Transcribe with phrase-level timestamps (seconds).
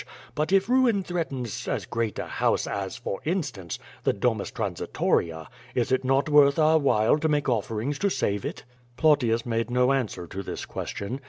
[0.33, 5.91] But if ruin threatens as great a house, as, for instance, the Domus Transitoria, is
[5.91, 8.63] it not worth our while to make offer ings to save it?''
[8.97, 11.19] Plautius made no answer to this question.